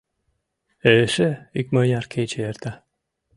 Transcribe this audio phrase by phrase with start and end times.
[0.95, 1.29] Эше
[1.59, 2.71] икмыняр кече эрта.